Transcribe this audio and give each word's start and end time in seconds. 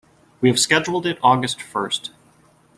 We 0.41 0.49
have 0.49 0.55
it 0.55 0.61
scheduled 0.61 1.03
for 1.03 1.15
August 1.21 1.61
first. 1.61 2.09